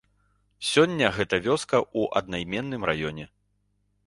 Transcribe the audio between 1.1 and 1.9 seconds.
гэта вёска